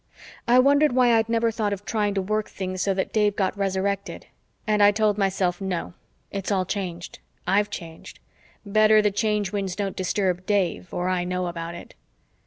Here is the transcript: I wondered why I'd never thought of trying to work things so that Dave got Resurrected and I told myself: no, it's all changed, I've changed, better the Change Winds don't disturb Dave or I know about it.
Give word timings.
I 0.47 0.57
wondered 0.57 0.93
why 0.93 1.13
I'd 1.13 1.29
never 1.29 1.51
thought 1.51 1.73
of 1.73 1.85
trying 1.85 2.15
to 2.15 2.23
work 2.23 2.49
things 2.49 2.81
so 2.81 2.91
that 2.95 3.13
Dave 3.13 3.35
got 3.35 3.55
Resurrected 3.55 4.25
and 4.65 4.81
I 4.81 4.89
told 4.89 5.15
myself: 5.15 5.61
no, 5.61 5.93
it's 6.31 6.51
all 6.51 6.65
changed, 6.65 7.19
I've 7.45 7.69
changed, 7.69 8.19
better 8.65 9.03
the 9.03 9.11
Change 9.11 9.51
Winds 9.51 9.75
don't 9.75 9.95
disturb 9.95 10.47
Dave 10.47 10.91
or 10.91 11.07
I 11.07 11.23
know 11.23 11.45
about 11.45 11.75
it. 11.75 11.93